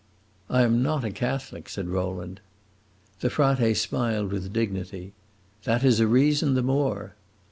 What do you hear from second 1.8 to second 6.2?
Rowland. The frate smiled with dignity. "That is a